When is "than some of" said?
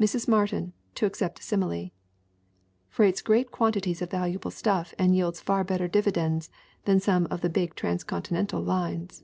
6.86-7.40